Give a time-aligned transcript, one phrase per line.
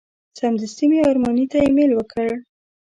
[0.39, 2.29] سمدستي مې ارماني ته ایمیل ورکړ.